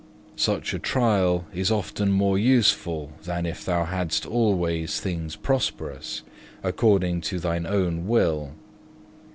[0.39, 6.23] Such a trial is often more useful than if thou hadst always things prosperous
[6.63, 8.53] according to thine own will.